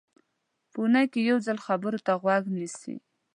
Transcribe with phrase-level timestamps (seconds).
[0.71, 2.95] په اوونۍ کې یو ځل خبرو ته غوږ نیسي.